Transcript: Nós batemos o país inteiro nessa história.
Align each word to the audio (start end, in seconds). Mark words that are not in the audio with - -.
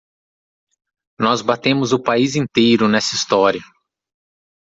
Nós 1.19 1.43
batemos 1.43 1.93
o 1.93 2.01
país 2.01 2.35
inteiro 2.35 2.87
nessa 2.87 3.13
história. 3.13 3.61